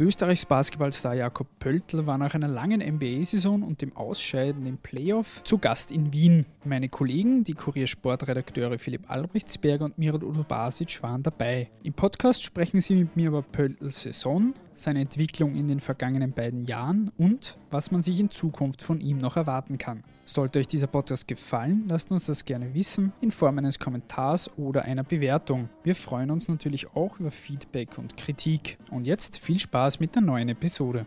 Österreichs 0.00 0.46
Basketballstar 0.46 1.14
Jakob 1.14 1.48
Pöltl 1.58 2.06
war 2.06 2.18
nach 2.18 2.32
einer 2.32 2.46
langen 2.46 2.80
NBA-Saison 2.80 3.64
und 3.64 3.82
dem 3.82 3.96
Ausscheiden 3.96 4.64
im 4.64 4.78
Playoff 4.78 5.42
zu 5.42 5.58
Gast 5.58 5.90
in 5.90 6.12
Wien. 6.12 6.46
Meine 6.64 6.88
Kollegen, 6.88 7.42
die 7.42 7.54
Kurier-Sportredakteure 7.54 8.78
Philipp 8.78 9.10
Albrechtsberger 9.10 9.86
und 9.86 9.98
Mirat 9.98 10.22
Udobasic 10.22 11.02
waren 11.02 11.24
dabei. 11.24 11.68
Im 11.82 11.94
Podcast 11.94 12.44
sprechen 12.44 12.80
sie 12.80 12.94
mit 12.94 13.16
mir 13.16 13.26
über 13.26 13.42
Pöltls 13.42 14.02
Saison, 14.02 14.54
seine 14.74 15.00
Entwicklung 15.00 15.56
in 15.56 15.66
den 15.66 15.80
vergangenen 15.80 16.30
beiden 16.30 16.64
Jahren 16.64 17.10
und 17.18 17.58
was 17.72 17.90
man 17.90 18.00
sich 18.00 18.20
in 18.20 18.30
Zukunft 18.30 18.82
von 18.82 19.00
ihm 19.00 19.18
noch 19.18 19.36
erwarten 19.36 19.78
kann. 19.78 20.04
Sollte 20.24 20.58
euch 20.58 20.68
dieser 20.68 20.88
Podcast 20.88 21.26
gefallen, 21.26 21.84
lasst 21.88 22.12
uns 22.12 22.26
das 22.26 22.44
gerne 22.44 22.74
wissen 22.74 23.14
in 23.22 23.30
Form 23.30 23.56
eines 23.56 23.78
Kommentars 23.78 24.50
oder 24.58 24.82
einer 24.82 25.02
Bewertung. 25.02 25.70
Wir 25.82 25.94
freuen 25.94 26.30
uns 26.30 26.48
natürlich 26.48 26.94
auch 26.94 27.18
über 27.18 27.30
Feedback 27.30 27.96
und 27.96 28.18
Kritik. 28.18 28.76
Und 28.90 29.06
jetzt 29.06 29.38
viel 29.38 29.58
Spaß 29.58 29.87
mit 30.00 30.14
der 30.14 30.20
neuen 30.20 30.50
Episode. 30.50 31.06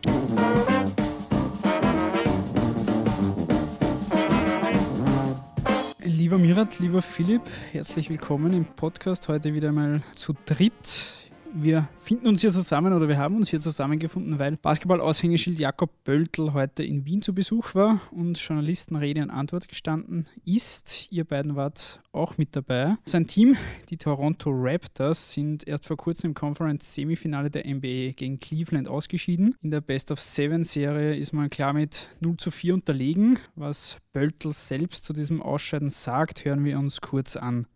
Lieber 6.02 6.38
Mirat, 6.38 6.80
lieber 6.80 7.00
Philipp, 7.00 7.42
herzlich 7.70 8.10
willkommen 8.10 8.52
im 8.52 8.64
Podcast. 8.64 9.28
Heute 9.28 9.54
wieder 9.54 9.70
mal 9.70 10.02
zu 10.16 10.34
dritt 10.46 11.21
wir 11.54 11.88
finden 11.98 12.26
uns 12.28 12.40
hier 12.40 12.50
zusammen 12.50 12.92
oder 12.92 13.08
wir 13.08 13.18
haben 13.18 13.36
uns 13.36 13.50
hier 13.50 13.60
zusammengefunden, 13.60 14.38
weil 14.38 14.56
Basketball-Aushängeschild 14.56 15.58
Jakob 15.58 15.90
Böltl 16.04 16.52
heute 16.52 16.82
in 16.82 17.04
Wien 17.04 17.22
zu 17.22 17.34
Besuch 17.34 17.74
war 17.74 18.00
und 18.10 18.38
Journalisten 18.38 18.96
Rede 18.96 19.22
und 19.22 19.30
Antwort 19.30 19.68
gestanden 19.68 20.26
ist. 20.44 21.08
Ihr 21.10 21.24
beiden 21.24 21.56
wart 21.56 22.00
auch 22.12 22.38
mit 22.38 22.56
dabei. 22.56 22.96
Sein 23.04 23.26
Team, 23.26 23.56
die 23.90 23.96
Toronto 23.96 24.50
Raptors, 24.52 25.32
sind 25.32 25.66
erst 25.66 25.86
vor 25.86 25.96
kurzem 25.96 26.30
im 26.30 26.34
Conference-Semifinale 26.34 27.50
der 27.50 27.66
NBA 27.66 28.12
gegen 28.16 28.38
Cleveland 28.38 28.88
ausgeschieden. 28.88 29.54
In 29.62 29.70
der 29.70 29.80
Best-of-Seven-Serie 29.80 31.16
ist 31.16 31.32
man 31.32 31.50
klar 31.50 31.72
mit 31.72 32.08
0 32.20 32.36
zu 32.36 32.50
4 32.50 32.74
unterlegen. 32.74 33.38
Was 33.54 33.96
Böltl 34.12 34.52
selbst 34.52 35.04
zu 35.04 35.12
diesem 35.12 35.42
Ausscheiden 35.42 35.90
sagt, 35.90 36.44
hören 36.44 36.64
wir 36.64 36.78
uns 36.78 37.00
kurz 37.00 37.36
an. 37.36 37.66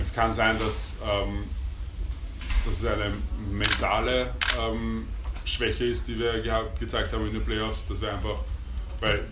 Es 0.00 0.12
kann 0.12 0.32
sein, 0.32 0.58
dass 0.58 1.00
ähm 1.02 1.44
dass 2.64 2.80
es 2.80 2.86
eine 2.86 3.12
mentale 3.50 4.34
ähm, 4.58 5.06
Schwäche 5.44 5.84
ist, 5.84 6.08
die 6.08 6.18
wir 6.18 6.40
gehabt, 6.40 6.80
gezeigt 6.80 7.12
haben 7.12 7.26
in 7.26 7.34
den 7.34 7.44
Playoffs, 7.44 7.86
dass 7.86 8.00
wir 8.00 8.12
einfach, 8.12 8.40
weil 9.00 9.26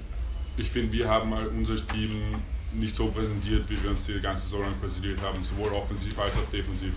ich 0.57 0.71
finde, 0.71 0.93
wir 0.93 1.09
haben 1.09 1.31
mal 1.31 1.47
uns 1.47 1.71
als 1.71 1.87
Team 1.87 2.35
nicht 2.73 2.95
so 2.95 3.09
präsentiert, 3.09 3.69
wie 3.69 3.83
wir 3.83 3.91
uns 3.91 4.07
die 4.07 4.21
ganze 4.21 4.45
Saison 4.45 4.63
lang 4.63 4.75
präsentiert 4.81 5.21
haben, 5.23 5.43
sowohl 5.45 5.73
offensiv 5.73 6.19
als 6.19 6.35
auch 6.37 6.51
defensiv. 6.53 6.93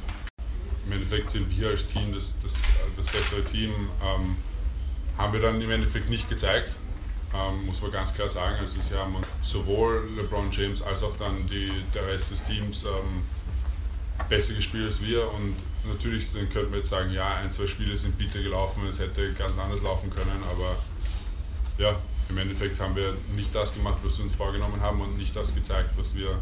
Im 0.85 0.91
Endeffekt 0.91 1.31
sind 1.31 1.49
wir 1.57 1.69
als 1.69 1.87
Team 1.87 2.13
das, 2.13 2.39
das, 2.41 2.61
das 2.95 3.07
bessere 3.07 3.43
Team, 3.43 3.71
ähm, 4.03 4.37
haben 5.17 5.33
wir 5.33 5.41
dann 5.41 5.59
im 5.61 5.71
Endeffekt 5.71 6.09
nicht 6.09 6.29
gezeigt, 6.29 6.75
ähm, 7.33 7.65
muss 7.65 7.81
man 7.81 7.91
ganz 7.91 8.13
klar 8.13 8.29
sagen. 8.29 8.57
Also 8.59 8.79
sie 8.79 8.95
haben 8.95 9.15
sowohl 9.41 10.07
LeBron 10.15 10.51
James 10.51 10.81
als 10.81 11.03
auch 11.03 11.15
dann 11.17 11.47
die, 11.47 11.71
der 11.93 12.07
Rest 12.07 12.31
des 12.31 12.43
Teams 12.43 12.85
ähm, 12.85 13.23
besser 14.29 14.53
gespielt 14.53 14.87
als 14.87 15.01
wir 15.01 15.31
und 15.31 15.55
natürlich 15.87 16.31
könnte 16.33 16.69
man 16.69 16.79
jetzt 16.79 16.89
sagen, 16.89 17.11
ja, 17.11 17.35
ein, 17.35 17.51
zwei 17.51 17.67
Spiele 17.67 17.97
sind 17.97 18.17
bitter 18.17 18.41
gelaufen, 18.41 18.85
es 18.89 18.99
hätte 18.99 19.31
ganz 19.33 19.57
anders 19.57 19.81
laufen 19.81 20.09
können, 20.09 20.43
aber 20.49 20.75
ja, 21.77 21.99
im 22.29 22.37
Endeffekt 22.37 22.79
haben 22.79 22.95
wir 22.95 23.15
nicht 23.35 23.53
das 23.53 23.73
gemacht, 23.73 23.97
was 24.03 24.17
wir 24.17 24.23
uns 24.23 24.35
vorgenommen 24.35 24.81
haben 24.81 25.01
und 25.01 25.17
nicht 25.17 25.35
das 25.35 25.53
gezeigt, 25.53 25.91
was 25.97 26.15
wir, 26.15 26.39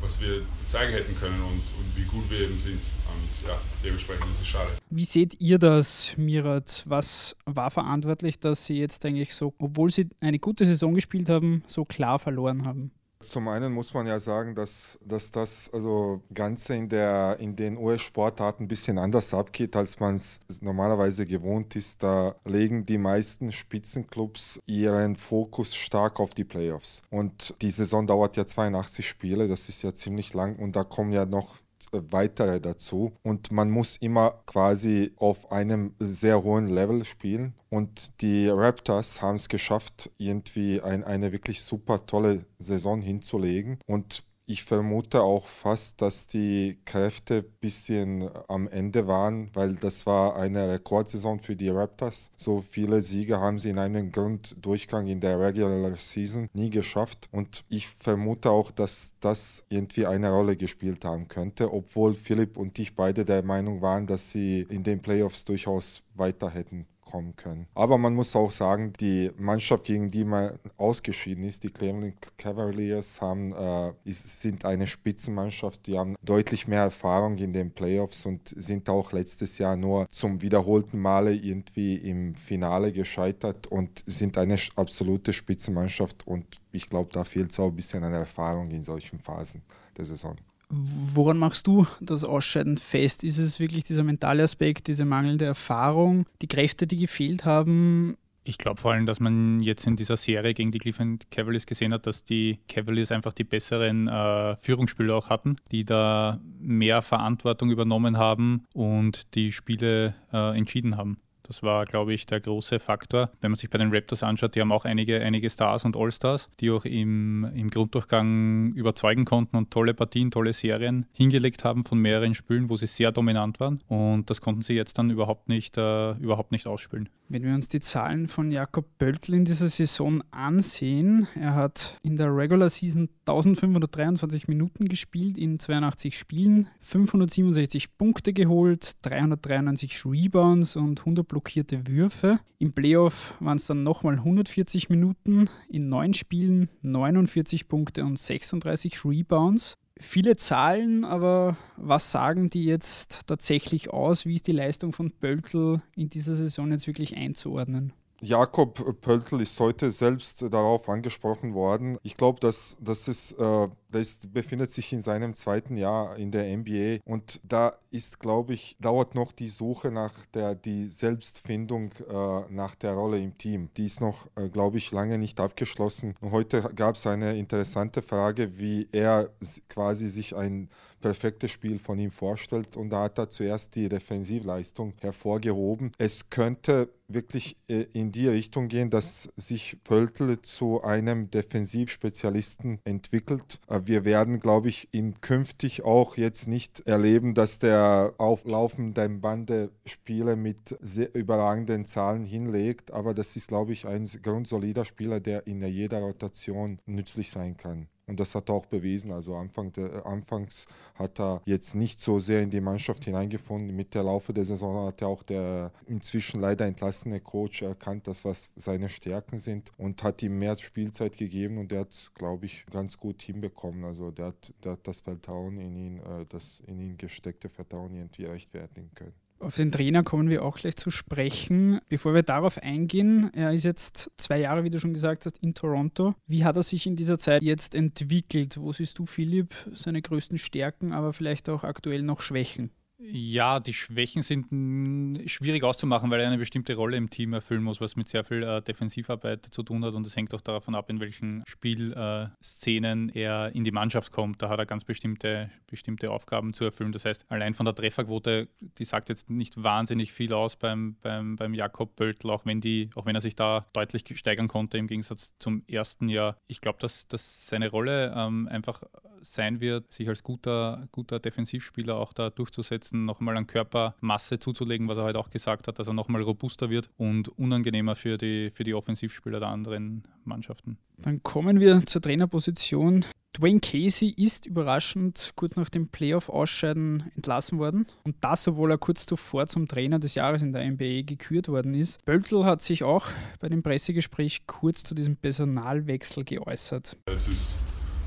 was 0.00 0.20
wir 0.20 0.42
zeigen 0.68 0.92
hätten 0.92 1.16
können 1.16 1.40
und, 1.42 1.62
und 1.78 1.96
wie 1.96 2.04
gut 2.04 2.28
wir 2.30 2.40
eben 2.40 2.58
sind. 2.58 2.80
Und 3.14 3.48
ja, 3.48 3.56
dementsprechend 3.84 4.26
ist 4.32 4.40
es 4.42 4.48
schade. 4.48 4.70
Wie 4.90 5.04
seht 5.04 5.40
ihr 5.40 5.58
das, 5.58 6.14
Mirat? 6.16 6.82
Was 6.86 7.36
war 7.44 7.70
verantwortlich, 7.70 8.40
dass 8.40 8.66
Sie 8.66 8.78
jetzt 8.78 9.04
eigentlich 9.06 9.34
so, 9.34 9.54
obwohl 9.58 9.90
Sie 9.90 10.08
eine 10.20 10.40
gute 10.40 10.64
Saison 10.64 10.94
gespielt 10.94 11.28
haben, 11.28 11.62
so 11.66 11.84
klar 11.84 12.18
verloren 12.18 12.64
haben? 12.64 12.90
Zum 13.20 13.48
einen 13.48 13.72
muss 13.72 13.94
man 13.94 14.06
ja 14.06 14.20
sagen, 14.20 14.54
dass, 14.54 14.98
dass 15.02 15.30
das 15.30 15.70
also 15.72 16.20
Ganze 16.34 16.74
in, 16.74 16.88
der, 16.88 17.38
in 17.40 17.56
den 17.56 17.78
US-Sportarten 17.78 18.64
ein 18.64 18.68
bisschen 18.68 18.98
anders 18.98 19.32
abgeht, 19.32 19.74
als 19.74 19.98
man 20.00 20.16
es 20.16 20.40
normalerweise 20.60 21.24
gewohnt 21.24 21.76
ist. 21.76 22.02
Da 22.02 22.36
legen 22.44 22.84
die 22.84 22.98
meisten 22.98 23.52
Spitzenclubs 23.52 24.60
ihren 24.66 25.16
Fokus 25.16 25.74
stark 25.74 26.20
auf 26.20 26.34
die 26.34 26.44
Playoffs. 26.44 27.02
Und 27.10 27.54
die 27.62 27.70
Saison 27.70 28.06
dauert 28.06 28.36
ja 28.36 28.46
82 28.46 29.08
Spiele, 29.08 29.48
das 29.48 29.68
ist 29.68 29.82
ja 29.82 29.94
ziemlich 29.94 30.34
lang 30.34 30.56
und 30.56 30.76
da 30.76 30.84
kommen 30.84 31.12
ja 31.12 31.24
noch 31.24 31.56
weitere 31.92 32.60
dazu. 32.60 33.12
Und 33.22 33.52
man 33.52 33.70
muss 33.70 33.96
immer 33.96 34.42
quasi 34.46 35.12
auf 35.16 35.50
einem 35.52 35.94
sehr 35.98 36.42
hohen 36.42 36.68
Level 36.68 37.04
spielen. 37.04 37.54
Und 37.68 38.20
die 38.20 38.48
Raptors 38.48 39.22
haben 39.22 39.36
es 39.36 39.48
geschafft, 39.48 40.10
irgendwie 40.18 40.80
ein, 40.80 41.04
eine 41.04 41.32
wirklich 41.32 41.62
super 41.62 42.06
tolle 42.06 42.44
Saison 42.58 43.00
hinzulegen. 43.00 43.78
Und 43.86 44.24
ich 44.48 44.62
vermute 44.62 45.22
auch 45.22 45.48
fast, 45.48 46.00
dass 46.00 46.28
die 46.28 46.78
Kräfte 46.84 47.38
ein 47.38 47.58
bisschen 47.60 48.30
am 48.46 48.68
Ende 48.68 49.08
waren, 49.08 49.50
weil 49.54 49.74
das 49.74 50.06
war 50.06 50.36
eine 50.36 50.70
Rekordsaison 50.70 51.40
für 51.40 51.56
die 51.56 51.68
Raptors. 51.68 52.30
So 52.36 52.60
viele 52.62 53.02
Siege 53.02 53.40
haben 53.40 53.58
sie 53.58 53.70
in 53.70 53.78
einem 53.78 54.12
Grunddurchgang 54.12 55.08
in 55.08 55.20
der 55.20 55.40
Regular 55.40 55.96
Season 55.96 56.48
nie 56.52 56.70
geschafft. 56.70 57.28
Und 57.32 57.64
ich 57.68 57.88
vermute 57.88 58.50
auch, 58.50 58.70
dass 58.70 59.14
das 59.18 59.64
irgendwie 59.68 60.06
eine 60.06 60.30
Rolle 60.30 60.56
gespielt 60.56 61.04
haben 61.04 61.26
könnte, 61.26 61.72
obwohl 61.72 62.14
Philipp 62.14 62.56
und 62.56 62.78
ich 62.78 62.94
beide 62.94 63.24
der 63.24 63.42
Meinung 63.42 63.82
waren, 63.82 64.06
dass 64.06 64.30
sie 64.30 64.64
in 64.68 64.84
den 64.84 65.00
Playoffs 65.00 65.44
durchaus 65.44 66.02
weiter 66.14 66.50
hätten 66.50 66.86
kommen 67.06 67.34
können. 67.36 67.66
Aber 67.74 67.96
man 67.96 68.14
muss 68.14 68.36
auch 68.36 68.50
sagen, 68.50 68.92
die 68.92 69.30
Mannschaft, 69.38 69.84
gegen 69.84 70.10
die 70.10 70.24
man 70.24 70.58
ausgeschieden 70.76 71.44
ist, 71.44 71.64
die 71.64 71.70
Cleveland 71.70 72.14
Cavaliers, 72.36 73.20
haben, 73.22 73.54
äh, 73.54 73.92
ist, 74.04 74.42
sind 74.42 74.64
eine 74.66 74.86
Spitzenmannschaft, 74.86 75.86
die 75.86 75.96
haben 75.96 76.16
deutlich 76.22 76.68
mehr 76.68 76.82
Erfahrung 76.82 77.38
in 77.38 77.52
den 77.52 77.70
Playoffs 77.70 78.26
und 78.26 78.48
sind 78.48 78.90
auch 78.90 79.12
letztes 79.12 79.56
Jahr 79.58 79.76
nur 79.76 80.08
zum 80.10 80.42
wiederholten 80.42 81.00
Male 81.00 81.32
irgendwie 81.32 81.96
im 81.96 82.34
Finale 82.34 82.92
gescheitert 82.92 83.68
und 83.68 84.04
sind 84.06 84.36
eine 84.36 84.58
absolute 84.74 85.32
Spitzenmannschaft 85.32 86.26
und 86.26 86.60
ich 86.72 86.90
glaube, 86.90 87.10
da 87.12 87.24
fehlt 87.24 87.52
es 87.52 87.60
auch 87.60 87.68
ein 87.68 87.76
bisschen 87.76 88.02
an 88.04 88.12
Erfahrung 88.12 88.70
in 88.70 88.84
solchen 88.84 89.18
Phasen 89.20 89.62
der 89.96 90.04
Saison. 90.04 90.36
Woran 90.68 91.38
machst 91.38 91.66
du 91.66 91.86
das 92.00 92.24
Ausscheiden 92.24 92.76
fest? 92.76 93.22
Ist 93.22 93.38
es 93.38 93.60
wirklich 93.60 93.84
dieser 93.84 94.02
mentale 94.02 94.42
Aspekt, 94.42 94.88
diese 94.88 95.04
mangelnde 95.04 95.44
Erfahrung, 95.44 96.26
die 96.42 96.48
Kräfte, 96.48 96.86
die 96.86 96.98
gefehlt 96.98 97.44
haben? 97.44 98.16
Ich 98.48 98.58
glaube 98.58 98.80
vor 98.80 98.92
allem, 98.92 99.06
dass 99.06 99.18
man 99.18 99.58
jetzt 99.58 99.86
in 99.88 99.96
dieser 99.96 100.16
Serie 100.16 100.54
gegen 100.54 100.70
die 100.70 100.78
Cleveland 100.78 101.30
Cavaliers 101.32 101.66
gesehen 101.66 101.92
hat, 101.92 102.06
dass 102.06 102.22
die 102.22 102.60
Cavaliers 102.68 103.10
einfach 103.10 103.32
die 103.32 103.42
besseren 103.42 104.06
äh, 104.06 104.56
Führungsspieler 104.58 105.16
auch 105.16 105.28
hatten, 105.28 105.56
die 105.72 105.84
da 105.84 106.38
mehr 106.60 107.02
Verantwortung 107.02 107.70
übernommen 107.70 108.18
haben 108.18 108.64
und 108.72 109.34
die 109.34 109.50
Spiele 109.50 110.14
äh, 110.32 110.56
entschieden 110.56 110.96
haben. 110.96 111.18
Das 111.46 111.62
war, 111.62 111.84
glaube 111.84 112.12
ich, 112.12 112.26
der 112.26 112.40
große 112.40 112.78
Faktor. 112.78 113.30
Wenn 113.40 113.52
man 113.52 113.58
sich 113.58 113.70
bei 113.70 113.78
den 113.78 113.94
Raptors 113.94 114.22
anschaut, 114.22 114.54
die 114.54 114.60
haben 114.60 114.72
auch 114.72 114.84
einige, 114.84 115.20
einige 115.20 115.48
Stars 115.48 115.84
und 115.84 115.96
All-Stars, 115.96 116.48
die 116.60 116.70
auch 116.70 116.84
im, 116.84 117.44
im 117.54 117.70
Grunddurchgang 117.70 118.72
überzeugen 118.72 119.24
konnten 119.24 119.56
und 119.56 119.70
tolle 119.70 119.94
Partien, 119.94 120.30
tolle 120.30 120.52
Serien 120.52 121.06
hingelegt 121.12 121.64
haben 121.64 121.84
von 121.84 121.98
mehreren 121.98 122.34
Spielen, 122.34 122.68
wo 122.68 122.76
sie 122.76 122.86
sehr 122.86 123.12
dominant 123.12 123.60
waren. 123.60 123.80
Und 123.88 124.28
das 124.30 124.40
konnten 124.40 124.62
sie 124.62 124.74
jetzt 124.74 124.98
dann 124.98 125.10
überhaupt 125.10 125.48
nicht, 125.48 125.78
äh, 125.78 126.12
überhaupt 126.12 126.52
nicht 126.52 126.66
ausspielen. 126.66 127.08
Wenn 127.28 127.42
wir 127.42 127.54
uns 127.54 127.66
die 127.66 127.80
Zahlen 127.80 128.28
von 128.28 128.52
Jakob 128.52 128.98
Böltl 128.98 129.34
in 129.34 129.44
dieser 129.44 129.68
Saison 129.68 130.22
ansehen, 130.30 131.26
er 131.34 131.54
hat 131.56 131.98
in 132.02 132.14
der 132.14 132.34
Regular 132.34 132.68
Season 132.68 133.08
1523 133.26 134.46
Minuten 134.46 134.88
gespielt 134.88 135.36
in 135.36 135.58
82 135.58 136.16
Spielen, 136.16 136.68
567 136.78 137.98
Punkte 137.98 138.32
geholt, 138.32 138.92
393 139.02 140.04
Rebounds 140.06 140.76
und 140.76 141.00
100 141.00 141.26
blockierte 141.36 141.86
Würfe. 141.86 142.40
Im 142.58 142.72
Playoff 142.72 143.36
waren 143.40 143.58
es 143.58 143.66
dann 143.66 143.82
nochmal 143.82 144.14
140 144.14 144.88
Minuten, 144.88 145.44
in 145.68 145.90
neun 145.90 146.14
Spielen 146.14 146.70
49 146.80 147.68
Punkte 147.68 148.06
und 148.06 148.18
36 148.18 149.04
Rebounds. 149.04 149.74
Viele 150.00 150.38
Zahlen, 150.38 151.04
aber 151.04 151.58
was 151.76 152.10
sagen 152.10 152.48
die 152.48 152.64
jetzt 152.64 153.26
tatsächlich 153.26 153.90
aus? 153.90 154.24
Wie 154.24 154.36
ist 154.36 154.46
die 154.46 154.52
Leistung 154.52 154.94
von 154.94 155.10
Böltl 155.10 155.82
in 155.94 156.08
dieser 156.08 156.34
Saison 156.34 156.70
jetzt 156.70 156.86
wirklich 156.86 157.14
einzuordnen? 157.18 157.92
Jakob 158.20 159.00
Pöltl 159.02 159.42
ist 159.42 159.60
heute 159.60 159.90
selbst 159.90 160.42
darauf 160.50 160.88
angesprochen 160.88 161.52
worden. 161.52 161.98
Ich 162.02 162.16
glaube, 162.16 162.40
dass 162.40 162.76
das 162.80 163.08
ist, 163.08 163.32
äh, 163.32 163.68
das 163.90 164.20
befindet 164.32 164.70
sich 164.70 164.92
in 164.92 165.02
seinem 165.02 165.34
zweiten 165.34 165.76
Jahr 165.76 166.16
in 166.16 166.30
der 166.30 166.44
NBA 166.56 166.98
und 167.04 167.40
da 167.44 167.74
ist, 167.90 168.18
glaube 168.18 168.54
ich, 168.54 168.76
dauert 168.80 169.14
noch 169.14 169.32
die 169.32 169.50
Suche 169.50 169.90
nach 169.90 170.12
der 170.32 170.54
die 170.54 170.86
Selbstfindung 170.86 171.92
äh, 172.08 172.52
nach 172.52 172.74
der 172.74 172.94
Rolle 172.94 173.18
im 173.18 173.36
Team. 173.36 173.68
Die 173.76 173.84
ist 173.84 174.00
noch, 174.00 174.28
äh, 174.36 174.48
glaube 174.48 174.78
ich, 174.78 174.92
lange 174.92 175.18
nicht 175.18 175.38
abgeschlossen. 175.38 176.14
Und 176.20 176.30
heute 176.30 176.62
gab 176.74 176.96
es 176.96 177.06
eine 177.06 177.36
interessante 177.36 178.00
Frage, 178.00 178.58
wie 178.58 178.88
er 178.92 179.28
quasi 179.68 180.08
sich 180.08 180.34
ein 180.34 180.70
perfektes 181.00 181.50
Spiel 181.50 181.78
von 181.78 181.98
ihm 181.98 182.10
vorstellt 182.10 182.76
und 182.76 182.90
da 182.90 183.04
hat 183.04 183.18
er 183.18 183.30
zuerst 183.30 183.74
die 183.74 183.88
Defensivleistung 183.88 184.94
hervorgehoben. 185.00 185.92
Es 185.98 186.30
könnte 186.30 186.88
wirklich 187.08 187.56
äh, 187.68 187.86
in 187.92 188.12
die 188.12 188.28
Richtung 188.28 188.68
gehen, 188.68 188.90
dass 188.90 189.28
sich 189.36 189.78
Pöltl 189.84 190.40
zu 190.42 190.82
einem 190.82 191.30
Defensivspezialisten 191.30 192.80
entwickelt. 192.84 193.60
Äh, 193.68 193.82
wir 193.84 194.04
werden, 194.04 194.40
glaube 194.40 194.68
ich, 194.68 194.88
ihn 194.92 195.20
künftig 195.20 195.84
auch 195.84 196.16
jetzt 196.16 196.48
nicht 196.48 196.80
erleben, 196.86 197.34
dass 197.34 197.58
der 197.58 198.14
auf 198.18 198.44
laufenden 198.44 199.20
Bande 199.20 199.70
Spiele 199.84 200.36
mit 200.36 200.76
sehr 200.80 201.14
überragenden 201.14 201.86
Zahlen 201.86 202.24
hinlegt, 202.24 202.90
aber 202.92 203.14
das 203.14 203.36
ist, 203.36 203.48
glaube 203.48 203.72
ich, 203.72 203.86
ein 203.86 204.08
grundsolider 204.22 204.84
Spieler, 204.84 205.20
der 205.20 205.46
in 205.46 205.64
jeder 205.66 206.00
Rotation 206.00 206.78
nützlich 206.86 207.30
sein 207.30 207.56
kann. 207.56 207.88
Und 208.08 208.20
das 208.20 208.34
hat 208.36 208.48
er 208.48 208.54
auch 208.54 208.66
bewiesen. 208.66 209.10
Also 209.10 209.34
Anfang 209.34 209.72
der, 209.72 210.06
anfangs 210.06 210.66
hat 210.94 211.18
er 211.18 211.42
jetzt 211.44 211.74
nicht 211.74 212.00
so 212.00 212.20
sehr 212.20 212.42
in 212.42 212.50
die 212.50 212.60
Mannschaft 212.60 213.04
hineingefunden. 213.04 213.74
Mit 213.74 213.94
der 213.94 214.04
Laufe 214.04 214.32
der 214.32 214.44
Saison 214.44 214.86
hat 214.86 215.02
er 215.02 215.08
auch 215.08 215.24
der 215.24 215.72
inzwischen 215.86 216.40
leider 216.40 216.66
entlassene 216.66 217.20
Coach 217.20 217.62
erkannt, 217.62 218.06
dass 218.06 218.24
was 218.24 218.52
seine 218.54 218.88
Stärken 218.88 219.38
sind 219.38 219.72
und 219.76 220.04
hat 220.04 220.22
ihm 220.22 220.38
mehr 220.38 220.56
Spielzeit 220.56 221.16
gegeben 221.16 221.58
und 221.58 221.72
der 221.72 221.80
hat, 221.80 222.12
glaube 222.14 222.46
ich, 222.46 222.64
ganz 222.66 222.96
gut 222.96 223.22
hinbekommen. 223.22 223.84
Also 223.84 224.12
der 224.12 224.26
hat, 224.26 224.54
der 224.62 224.72
hat 224.72 224.86
das 224.86 225.00
Vertrauen 225.00 225.58
in 225.58 225.76
ihn, 225.76 225.98
äh, 225.98 226.26
das 226.28 226.62
in 226.66 226.80
ihn 226.80 226.96
gesteckte 226.96 227.48
Vertrauen 227.48 227.94
irgendwie 227.96 228.26
rechtfertigen 228.26 228.90
können. 228.94 229.25
Auf 229.38 229.56
den 229.56 229.70
Trainer 229.70 230.02
kommen 230.02 230.30
wir 230.30 230.42
auch 230.42 230.56
gleich 230.56 230.76
zu 230.76 230.90
sprechen. 230.90 231.78
Bevor 231.88 232.14
wir 232.14 232.22
darauf 232.22 232.58
eingehen, 232.58 233.30
er 233.34 233.52
ist 233.52 233.64
jetzt 233.64 234.10
zwei 234.16 234.40
Jahre, 234.40 234.64
wie 234.64 234.70
du 234.70 234.80
schon 234.80 234.94
gesagt 234.94 235.26
hast, 235.26 235.38
in 235.38 235.54
Toronto. 235.54 236.14
Wie 236.26 236.44
hat 236.44 236.56
er 236.56 236.62
sich 236.62 236.86
in 236.86 236.96
dieser 236.96 237.18
Zeit 237.18 237.42
jetzt 237.42 237.74
entwickelt? 237.74 238.56
Wo 238.56 238.72
siehst 238.72 238.98
du, 238.98 239.04
Philipp, 239.04 239.54
seine 239.72 240.00
größten 240.00 240.38
Stärken, 240.38 240.92
aber 240.92 241.12
vielleicht 241.12 241.50
auch 241.50 241.64
aktuell 241.64 242.02
noch 242.02 242.22
Schwächen? 242.22 242.70
Ja, 242.98 243.60
die 243.60 243.74
Schwächen 243.74 244.22
sind 244.22 245.28
schwierig 245.30 245.62
auszumachen, 245.64 246.10
weil 246.10 246.20
er 246.20 246.28
eine 246.28 246.38
bestimmte 246.38 246.74
Rolle 246.74 246.96
im 246.96 247.10
Team 247.10 247.34
erfüllen 247.34 247.62
muss, 247.62 247.80
was 247.80 247.94
mit 247.94 248.08
sehr 248.08 248.24
viel 248.24 248.42
äh, 248.42 248.62
Defensivarbeit 248.62 249.46
zu 249.50 249.62
tun 249.62 249.84
hat. 249.84 249.92
Und 249.94 250.06
es 250.06 250.16
hängt 250.16 250.32
auch 250.32 250.40
davon 250.40 250.74
ab, 250.74 250.88
in 250.88 250.98
welchen 250.98 251.42
Spielszenen 251.46 253.10
äh, 253.10 253.20
er 253.20 253.54
in 253.54 253.64
die 253.64 253.70
Mannschaft 253.70 254.12
kommt. 254.12 254.40
Da 254.40 254.48
hat 254.48 254.58
er 254.58 254.66
ganz 254.66 254.84
bestimmte, 254.84 255.50
bestimmte 255.66 256.10
Aufgaben 256.10 256.54
zu 256.54 256.64
erfüllen. 256.64 256.92
Das 256.92 257.04
heißt, 257.04 257.26
allein 257.28 257.52
von 257.52 257.66
der 257.66 257.74
Trefferquote, 257.74 258.48
die 258.60 258.84
sagt 258.84 259.10
jetzt 259.10 259.28
nicht 259.28 259.62
wahnsinnig 259.62 260.12
viel 260.12 260.32
aus 260.32 260.56
beim, 260.56 260.96
beim, 261.02 261.36
beim 261.36 261.52
Jakob 261.52 261.96
Böltl, 261.96 262.30
auch 262.30 262.46
wenn, 262.46 262.62
die, 262.62 262.88
auch 262.94 263.04
wenn 263.04 263.14
er 263.14 263.20
sich 263.20 263.36
da 263.36 263.66
deutlich 263.74 264.04
steigern 264.18 264.48
konnte 264.48 264.78
im 264.78 264.86
Gegensatz 264.86 265.34
zum 265.38 265.64
ersten 265.68 266.08
Jahr. 266.08 266.38
Ich 266.46 266.62
glaube, 266.62 266.78
dass, 266.80 267.08
dass 267.08 267.46
seine 267.46 267.70
Rolle 267.70 268.14
ähm, 268.16 268.48
einfach 268.48 268.82
sein 269.32 269.60
wird, 269.60 269.92
sich 269.92 270.08
als 270.08 270.22
guter, 270.22 270.88
guter 270.92 271.18
Defensivspieler 271.18 271.96
auch 271.96 272.12
da 272.12 272.30
durchzusetzen, 272.30 273.04
nochmal 273.04 273.36
an 273.36 273.46
Körpermasse 273.46 274.38
zuzulegen, 274.38 274.88
was 274.88 274.98
er 274.98 275.04
heute 275.04 275.18
auch 275.18 275.30
gesagt 275.30 275.68
hat, 275.68 275.78
dass 275.78 275.88
er 275.88 275.94
nochmal 275.94 276.22
robuster 276.22 276.70
wird 276.70 276.90
und 276.96 277.28
unangenehmer 277.28 277.94
für 277.94 278.18
die, 278.18 278.50
für 278.54 278.64
die 278.64 278.74
Offensivspieler 278.74 279.40
der 279.40 279.48
anderen 279.48 280.04
Mannschaften. 280.24 280.78
Dann 280.98 281.22
kommen 281.22 281.60
wir 281.60 281.84
zur 281.86 282.00
Trainerposition. 282.00 283.04
Dwayne 283.38 283.60
Casey 283.60 284.08
ist 284.16 284.46
überraschend 284.46 285.32
kurz 285.36 285.56
nach 285.56 285.68
dem 285.68 285.88
Playoff-Ausscheiden 285.88 287.10
entlassen 287.14 287.58
worden 287.58 287.86
und 288.04 288.16
das, 288.22 288.48
obwohl 288.48 288.70
er 288.70 288.78
kurz 288.78 289.04
zuvor 289.04 289.46
zum 289.46 289.68
Trainer 289.68 289.98
des 289.98 290.14
Jahres 290.14 290.40
in 290.40 290.54
der 290.54 290.64
NBA 290.64 291.02
gekürt 291.02 291.48
worden 291.48 291.74
ist. 291.74 292.02
Böltl 292.06 292.44
hat 292.44 292.62
sich 292.62 292.82
auch 292.82 293.06
bei 293.38 293.50
dem 293.50 293.62
Pressegespräch 293.62 294.46
kurz 294.46 294.84
zu 294.84 294.94
diesem 294.94 295.16
Personalwechsel 295.16 296.24
geäußert. 296.24 296.96
Es 297.04 297.28
ist 297.28 297.58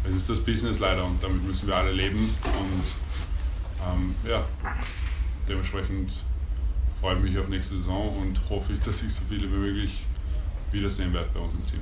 es 0.07 0.15
ist 0.15 0.29
das 0.29 0.39
Business 0.39 0.79
leider 0.79 1.05
und 1.05 1.21
damit 1.21 1.43
müssen 1.43 1.67
wir 1.67 1.75
alle 1.75 1.91
leben. 1.91 2.17
Und 2.17 2.83
ähm, 3.87 4.15
ja, 4.27 4.45
dementsprechend 5.47 6.23
freue 6.99 7.15
ich 7.17 7.23
mich 7.23 7.37
auf 7.37 7.47
nächste 7.47 7.75
Saison 7.75 8.15
und 8.17 8.49
hoffe 8.49 8.73
ich, 8.73 8.79
dass 8.85 9.03
ich 9.03 9.13
so 9.13 9.21
viele 9.27 9.51
wie 9.51 9.57
möglich 9.57 10.03
wiedersehen 10.71 11.13
werde 11.13 11.29
bei 11.33 11.39
uns 11.39 11.53
im 11.53 11.67
Team. 11.67 11.79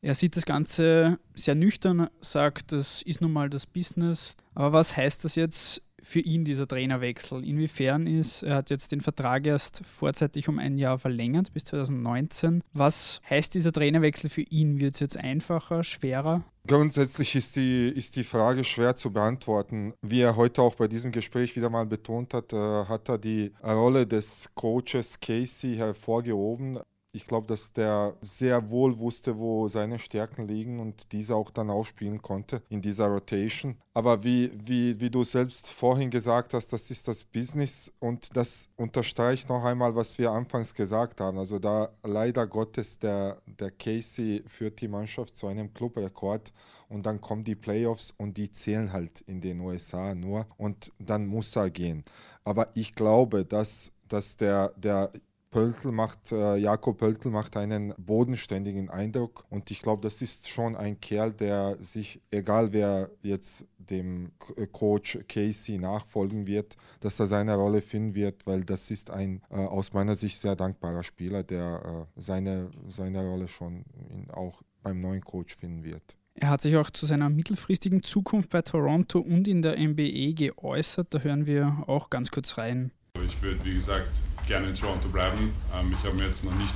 Er 0.00 0.16
sieht 0.16 0.36
das 0.36 0.44
Ganze 0.44 1.18
sehr 1.34 1.54
nüchtern, 1.54 2.08
sagt, 2.20 2.72
das 2.72 3.02
ist 3.02 3.20
nun 3.20 3.32
mal 3.32 3.48
das 3.48 3.66
Business. 3.66 4.36
Aber 4.54 4.72
was 4.72 4.96
heißt 4.96 5.24
das 5.24 5.36
jetzt 5.36 5.80
für 6.02 6.18
ihn, 6.18 6.44
dieser 6.44 6.66
Trainerwechsel? 6.66 7.44
Inwiefern 7.44 8.08
ist, 8.08 8.42
er 8.42 8.56
hat 8.56 8.70
jetzt 8.70 8.90
den 8.90 9.00
Vertrag 9.00 9.46
erst 9.46 9.86
vorzeitig 9.86 10.48
um 10.48 10.58
ein 10.58 10.76
Jahr 10.76 10.98
verlängert 10.98 11.52
bis 11.52 11.64
2019. 11.64 12.64
Was 12.72 13.20
heißt 13.30 13.54
dieser 13.54 13.70
Trainerwechsel 13.70 14.28
für 14.28 14.42
ihn? 14.42 14.80
Wird 14.80 14.94
es 14.94 15.00
jetzt 15.00 15.16
einfacher, 15.16 15.84
schwerer? 15.84 16.44
Grundsätzlich 16.68 17.34
ist 17.34 17.56
die, 17.56 17.88
ist 17.88 18.14
die 18.14 18.22
Frage 18.22 18.62
schwer 18.62 18.94
zu 18.94 19.12
beantworten. 19.12 19.94
Wie 20.00 20.20
er 20.20 20.36
heute 20.36 20.62
auch 20.62 20.76
bei 20.76 20.86
diesem 20.86 21.10
Gespräch 21.10 21.56
wieder 21.56 21.70
mal 21.70 21.86
betont 21.86 22.34
hat, 22.34 22.52
äh, 22.52 22.84
hat 22.84 23.08
er 23.08 23.18
die 23.18 23.52
Rolle 23.64 24.06
des 24.06 24.48
Coaches 24.54 25.18
Casey 25.20 25.74
hervorgehoben 25.74 26.78
ich 27.14 27.26
glaube, 27.26 27.46
dass 27.46 27.72
der 27.72 28.14
sehr 28.22 28.70
wohl 28.70 28.98
wusste, 28.98 29.36
wo 29.38 29.68
seine 29.68 29.98
Stärken 29.98 30.46
liegen 30.46 30.80
und 30.80 31.12
diese 31.12 31.36
auch 31.36 31.50
dann 31.50 31.68
ausspielen 31.68 32.22
konnte 32.22 32.62
in 32.70 32.80
dieser 32.80 33.06
Rotation. 33.06 33.76
Aber 33.92 34.24
wie, 34.24 34.50
wie, 34.54 34.98
wie 34.98 35.10
du 35.10 35.22
selbst 35.22 35.70
vorhin 35.70 36.10
gesagt 36.10 36.54
hast, 36.54 36.72
das 36.72 36.90
ist 36.90 37.06
das 37.08 37.24
Business 37.24 37.92
und 38.00 38.34
das 38.34 38.70
unterstreicht 38.76 39.50
noch 39.50 39.62
einmal, 39.62 39.94
was 39.94 40.16
wir 40.16 40.30
anfangs 40.30 40.74
gesagt 40.74 41.20
haben. 41.20 41.38
Also 41.38 41.58
da 41.58 41.90
leider 42.02 42.46
Gottes 42.46 42.98
der, 42.98 43.42
der 43.46 43.70
Casey 43.70 44.42
führt 44.46 44.80
die 44.80 44.88
Mannschaft 44.88 45.36
zu 45.36 45.46
einem 45.48 45.74
Clubrekord 45.74 46.54
und 46.88 47.04
dann 47.04 47.20
kommen 47.20 47.44
die 47.44 47.54
Playoffs 47.54 48.14
und 48.16 48.38
die 48.38 48.50
zählen 48.50 48.90
halt 48.90 49.20
in 49.22 49.42
den 49.42 49.60
USA 49.60 50.14
nur 50.14 50.46
und 50.56 50.92
dann 50.98 51.26
muss 51.26 51.54
er 51.56 51.68
gehen. 51.68 52.04
Aber 52.44 52.70
ich 52.74 52.94
glaube, 52.94 53.44
dass, 53.44 53.92
dass 54.08 54.38
der, 54.38 54.72
der 54.76 55.12
Pöltl 55.52 55.92
macht, 55.92 56.32
äh, 56.32 56.56
Jakob 56.56 56.96
Pöltl 56.96 57.28
macht 57.28 57.58
einen 57.58 57.94
bodenständigen 57.98 58.88
Eindruck 58.88 59.44
und 59.50 59.70
ich 59.70 59.80
glaube, 59.82 60.02
das 60.02 60.22
ist 60.22 60.48
schon 60.48 60.74
ein 60.74 60.98
Kerl, 60.98 61.34
der 61.34 61.76
sich, 61.80 62.22
egal 62.30 62.72
wer 62.72 63.10
jetzt 63.22 63.66
dem 63.76 64.32
äh, 64.56 64.66
Coach 64.66 65.18
Casey 65.28 65.76
nachfolgen 65.76 66.46
wird, 66.46 66.76
dass 67.00 67.20
er 67.20 67.26
seine 67.26 67.54
Rolle 67.54 67.82
finden 67.82 68.14
wird, 68.14 68.46
weil 68.46 68.64
das 68.64 68.90
ist 68.90 69.10
ein 69.10 69.42
äh, 69.50 69.56
aus 69.56 69.92
meiner 69.92 70.14
Sicht 70.14 70.38
sehr 70.38 70.56
dankbarer 70.56 71.02
Spieler, 71.02 71.42
der 71.42 72.08
äh, 72.16 72.20
seine, 72.20 72.70
seine 72.88 73.22
Rolle 73.22 73.46
schon 73.46 73.84
in, 74.08 74.30
auch 74.30 74.62
beim 74.82 75.02
neuen 75.02 75.20
Coach 75.20 75.54
finden 75.54 75.84
wird. 75.84 76.16
Er 76.34 76.48
hat 76.48 76.62
sich 76.62 76.78
auch 76.78 76.88
zu 76.88 77.04
seiner 77.04 77.28
mittelfristigen 77.28 78.02
Zukunft 78.02 78.48
bei 78.48 78.62
Toronto 78.62 79.18
und 79.18 79.46
in 79.46 79.60
der 79.60 79.78
NBA 79.78 80.32
geäußert. 80.34 81.08
Da 81.10 81.18
hören 81.18 81.44
wir 81.44 81.84
auch 81.86 82.08
ganz 82.08 82.30
kurz 82.30 82.56
rein. 82.56 82.90
Ich 83.26 83.42
würde, 83.42 83.62
wie 83.66 83.74
gesagt, 83.74 84.08
gerne 84.46 84.68
in 84.68 84.74
Toronto 84.74 85.08
bleiben. 85.08 85.54
Ähm, 85.74 85.94
ich 85.98 86.06
habe 86.06 86.16
mir 86.16 86.26
jetzt 86.26 86.44
noch 86.44 86.54
nicht, 86.54 86.74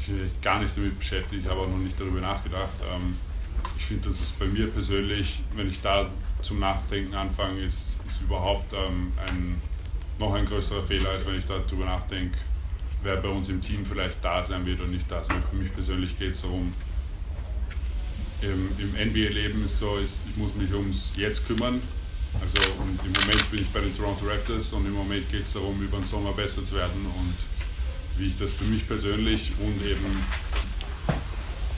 ich, 0.00 0.42
gar 0.42 0.60
nicht 0.60 0.76
damit 0.76 0.98
beschäftigt, 0.98 1.42
ich 1.44 1.50
habe 1.50 1.60
auch 1.60 1.68
noch 1.68 1.78
nicht 1.78 1.98
darüber 1.98 2.20
nachgedacht. 2.20 2.72
Ähm, 2.94 3.16
ich 3.76 3.84
finde, 3.84 4.08
dass 4.08 4.20
es 4.20 4.30
bei 4.32 4.46
mir 4.46 4.68
persönlich, 4.68 5.42
wenn 5.54 5.68
ich 5.68 5.80
da 5.80 6.08
zum 6.40 6.58
Nachdenken 6.58 7.14
anfange, 7.14 7.60
ist, 7.60 8.00
ist 8.08 8.22
überhaupt 8.22 8.72
ähm, 8.72 9.12
ein, 9.28 9.60
noch 10.18 10.34
ein 10.34 10.46
größerer 10.46 10.82
Fehler, 10.82 11.10
als 11.10 11.26
wenn 11.26 11.38
ich 11.38 11.44
darüber 11.44 11.84
nachdenke, 11.84 12.38
wer 13.02 13.16
bei 13.16 13.28
uns 13.28 13.48
im 13.48 13.60
Team 13.60 13.84
vielleicht 13.86 14.24
da 14.24 14.44
sein 14.44 14.66
wird 14.66 14.80
und 14.80 14.90
nicht 14.90 15.10
da 15.10 15.22
sein 15.22 15.36
wird. 15.36 15.48
Für 15.48 15.56
mich 15.56 15.72
persönlich 15.72 16.18
geht 16.18 16.32
es 16.32 16.42
darum, 16.42 16.72
im, 18.40 18.68
im 18.78 19.10
NBA-Leben 19.10 19.64
ist 19.64 19.78
so, 19.78 19.98
ich, 19.98 20.10
ich 20.28 20.36
muss 20.36 20.54
mich 20.54 20.72
ums 20.72 21.12
Jetzt 21.16 21.46
kümmern 21.46 21.80
also 22.40 22.58
und 22.80 22.98
im 23.04 23.12
Moment 23.12 23.50
bin 23.50 23.60
ich 23.62 23.68
bei 23.70 23.80
den 23.80 23.96
Toronto 23.96 24.24
Raptors 24.26 24.72
und 24.72 24.86
im 24.86 24.92
Moment 24.92 25.28
geht 25.30 25.44
es 25.44 25.52
darum, 25.52 25.80
über 25.82 25.98
den 25.98 26.06
Sommer 26.06 26.32
besser 26.32 26.64
zu 26.64 26.76
werden 26.76 27.06
und 27.06 27.36
wie 28.16 28.28
ich 28.28 28.38
das 28.38 28.52
für 28.52 28.64
mich 28.64 28.86
persönlich 28.86 29.52
und 29.58 29.84
eben 29.84 30.06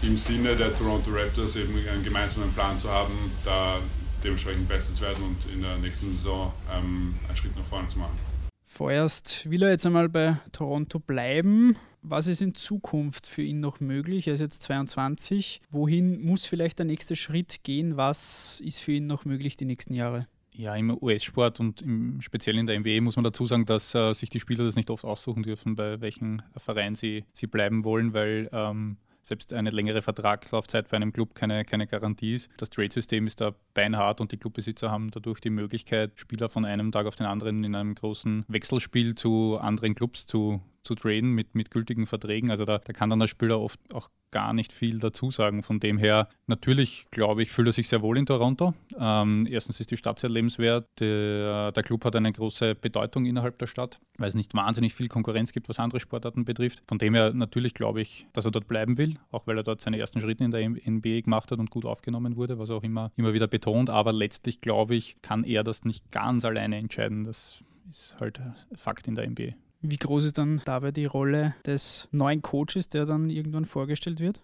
im 0.03 0.19
Sinne 0.19 0.55
der 0.55 0.75
Toronto 0.75 1.11
Raptors 1.11 1.57
eben 1.57 1.75
einen 1.89 2.05
gemeinsamen 2.05 2.53
Plan 2.53 2.79
zu 2.79 2.91
haben, 2.91 3.33
da 3.45 3.79
dementsprechend 4.23 4.69
besser 4.69 4.95
zu 4.95 5.03
werden 5.03 5.25
und 5.25 5.53
in 5.53 5.63
der 5.63 5.79
nächsten 5.79 6.11
Saison 6.13 6.53
ähm, 6.73 7.15
einen 7.27 7.37
Schritt 7.37 7.57
nach 7.57 7.65
vorne 7.65 7.89
zu 7.89 7.99
machen. 7.99 8.19
Vorerst 8.67 9.49
will 9.51 9.63
er 9.63 9.71
jetzt 9.71 9.87
einmal 9.87 10.09
bei 10.09 10.39
Toronto 10.53 10.99
bleiben. 10.99 11.77
Was 12.03 12.27
ist 12.27 12.43
in 12.43 12.55
Zukunft 12.55 13.27
für 13.27 13.43
ihn 13.43 13.61
noch 13.61 13.81
möglich? 13.81 14.27
Er 14.27 14.35
ist 14.35 14.41
jetzt 14.41 14.63
22. 14.63 15.63
Wohin 15.71 16.23
muss 16.23 16.45
vielleicht 16.45 16.79
der 16.79 16.87
nächste 16.87 17.17
Schritt 17.17 17.63
gehen? 17.63 17.97
Was 17.97 18.61
ist 18.61 18.81
für 18.81 18.93
ihn 18.93 19.07
noch 19.07 19.25
möglich 19.25 19.57
die 19.57 19.65
nächsten 19.65 19.95
Jahre? 19.95 20.27
Ja, 20.57 20.77
im 20.77 20.97
US-Sport 21.03 21.59
und 21.59 21.83
im, 21.83 22.21
speziell 22.21 22.57
in 22.59 22.67
der 22.67 22.79
NBA 22.79 23.01
muss 23.01 23.17
man 23.17 23.25
dazu 23.25 23.45
sagen, 23.45 23.67
dass 23.67 23.95
äh, 23.95 24.13
sich 24.15 24.31
die 24.31 24.39
Spieler 24.39 24.65
das 24.65 24.77
nicht 24.77 24.89
oft 24.89 25.05
aussuchen 25.05 25.43
dürfen, 25.43 25.75
bei 25.75 26.01
welchem 26.01 26.43
Verein 26.57 26.95
sie, 26.95 27.25
sie 27.33 27.49
bleiben 27.49 27.85
wollen, 27.85 28.15
weil 28.15 28.49
ähm, 28.53 28.97
selbst 29.25 29.53
eine 29.53 29.71
längere 29.71 30.03
Vertragslaufzeit 30.03 30.89
bei 30.89 30.97
einem 30.97 31.13
Club 31.13 31.35
keine, 31.35 31.65
keine 31.65 31.87
Garantie 31.87 32.35
ist. 32.35 32.51
Das 32.57 32.71
Trade-System 32.71 33.27
ist 33.27 33.41
da 33.41 33.55
beinhart 33.73 34.21
und 34.21 34.31
die 34.31 34.37
Clubbesitzer 34.37 34.91
haben 34.91 35.11
dadurch 35.11 35.41
die 35.41 35.51
Möglichkeit, 35.51 36.13
Spieler 36.17 36.49
von 36.49 36.65
einem 36.65 36.93
Tag 36.93 37.07
auf 37.07 37.17
den 37.17 37.27
anderen 37.27 37.65
in 37.65 37.75
einem 37.75 37.95
großen 37.95 38.45
Wechselspiel 38.47 39.15
zu 39.15 39.59
anderen 39.59 39.95
Clubs 39.95 40.27
zu, 40.27 40.61
zu 40.85 40.95
traden 40.95 41.31
mit, 41.31 41.55
mit 41.55 41.71
gültigen 41.71 42.07
Verträgen. 42.07 42.51
Also 42.51 42.65
da, 42.65 42.79
da 42.79 42.93
kann 42.93 43.11
dann 43.11 43.19
der 43.19 43.27
Spieler 43.27 43.61
oft 43.61 43.81
auch 43.95 44.11
gar 44.35 44.53
nicht 44.53 44.73
viel 44.73 44.99
dazu 44.99 45.31
sagen. 45.31 45.63
Von 45.63 45.79
dem 45.79 45.97
her, 45.97 46.29
natürlich 46.49 47.07
glaube 47.13 47.43
ich, 47.43 47.53
fühlt 47.53 47.69
er 47.69 47.73
sich 47.73 47.87
sehr 47.87 48.03
wohl 48.03 48.19
in 48.19 48.27
Toronto. 48.27 48.75
Ähm, 48.99 49.47
erstens 49.49 49.79
ist 49.79 49.93
die 49.93 49.97
Stadt 49.97 50.19
sehr 50.19 50.29
lebenswert. 50.29 50.89
Der, 50.99 51.73
Club 51.85 52.05
hat 52.05 52.17
eine 52.17 52.33
große 52.33 52.75
Bedeutung 52.75 53.27
innerhalb 53.27 53.59
der 53.59 53.69
Stadt, 53.69 54.01
weil 54.19 54.29
es 54.29 54.35
nicht 54.35 54.53
wahnsinnig 54.53 54.93
viel 54.93 55.07
Konkurrenz 55.07 55.53
gibt, 55.53 55.69
was 55.69 55.79
andere 55.79 56.01
Sportarten 56.01 56.45
betrifft. 56.45 56.83
Von 56.89 56.99
dem 56.99 57.15
her, 57.15 57.33
natürlich 57.33 57.75
glaube 57.75 58.01
ich, 58.01 58.27
dass 58.33 58.45
er 58.45 58.51
dort 58.51 58.67
bleiben 58.67 58.99
will, 58.99 59.19
auch 59.31 59.47
weil 59.47 59.57
er 59.57 59.63
dort 59.63 59.81
seine 59.81 59.99
ersten 59.99 60.21
Schritte 60.21 60.43
in 60.43 60.51
der 60.51 60.69
NBA 60.69 61.21
gemacht 61.21 61.53
hat 61.53 61.61
und 61.61 61.71
gut 61.71 61.85
aufgenommen 61.85 62.35
wurde, 62.35 62.59
was 62.59 62.71
er 62.71 62.77
auch 62.77 62.83
immer, 62.83 63.13
immer 63.15 63.35
wieder 63.35 63.47
betont. 63.47 63.89
Aber 63.89 64.13
letztlich 64.13 64.61
glaube 64.61 64.97
ich, 64.97 65.15
kann 65.23 65.45
er 65.45 65.63
das 65.63 65.85
nicht 65.85 66.11
ganz 66.11 66.45
alleine 66.45 66.77
entscheiden. 66.79 67.23
Das 67.23 67.63
ist 67.89 68.17
halt 68.19 68.41
Fakt 68.75 69.07
in 69.07 69.15
der 69.15 69.31
NBA. 69.31 69.53
Wie 69.87 69.99
groß 69.99 70.25
ist 70.25 70.39
dann 70.39 70.63
dabei 70.65 70.93
die 70.93 71.05
Rolle 71.05 71.55
des 71.67 72.09
neuen 72.11 72.41
Coaches, 72.41 72.89
der 72.89 73.05
dann 73.05 73.29
irgendwann 73.29 73.67
vorgestellt 73.67 74.19
wird? 74.19 74.41